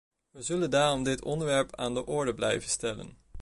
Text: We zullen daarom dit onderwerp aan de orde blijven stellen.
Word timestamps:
We 0.31 0.41
zullen 0.41 0.69
daarom 0.69 1.03
dit 1.03 1.23
onderwerp 1.23 1.75
aan 1.75 1.93
de 1.93 2.05
orde 2.05 2.33
blijven 2.33 2.69
stellen. 2.69 3.17